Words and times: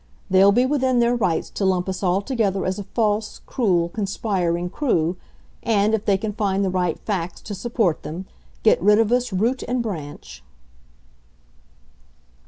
They'll 0.31 0.51
be 0.51 0.65
within 0.65 0.97
their 0.97 1.15
rights 1.15 1.51
to 1.51 1.63
lump 1.63 1.87
us 1.87 2.01
all 2.01 2.23
together 2.23 2.65
as 2.65 2.79
a 2.79 2.85
false, 2.85 3.41
cruel, 3.45 3.87
conspiring 3.89 4.67
crew, 4.71 5.15
and, 5.61 5.93
if 5.93 6.05
they 6.05 6.17
can 6.17 6.33
find 6.33 6.65
the 6.65 6.71
right 6.71 6.97
facts 6.97 7.39
to 7.41 7.53
support 7.53 8.01
them, 8.01 8.25
get 8.63 8.81
rid 8.81 8.97
of 8.97 9.11
us 9.11 9.31
root 9.31 9.61
and 9.61 9.83
branch." 9.83 10.43